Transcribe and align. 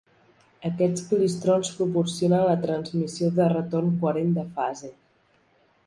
Aquests 0.69 1.03
clistrons 1.09 1.69
proporcionen 1.81 2.47
la 2.49 2.57
transmissió 2.65 3.31
de 3.41 3.51
retorn 3.57 3.95
coherent 4.03 4.37
de 4.41 4.51
fase. 4.59 4.95